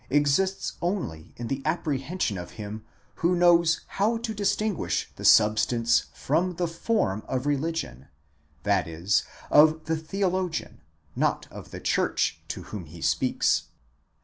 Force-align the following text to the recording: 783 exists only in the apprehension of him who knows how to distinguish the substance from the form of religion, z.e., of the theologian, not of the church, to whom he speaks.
783 0.09 0.17
exists 0.19 0.73
only 0.81 1.33
in 1.37 1.47
the 1.47 1.61
apprehension 1.63 2.35
of 2.39 2.53
him 2.57 2.83
who 3.17 3.35
knows 3.35 3.81
how 3.85 4.17
to 4.17 4.33
distinguish 4.33 5.11
the 5.15 5.23
substance 5.23 6.05
from 6.11 6.55
the 6.55 6.67
form 6.67 7.21
of 7.27 7.45
religion, 7.45 8.07
z.e., 8.65 9.05
of 9.51 9.85
the 9.85 9.95
theologian, 9.97 10.81
not 11.15 11.47
of 11.51 11.69
the 11.69 11.79
church, 11.79 12.39
to 12.47 12.63
whom 12.63 12.85
he 12.85 12.99
speaks. 12.99 13.65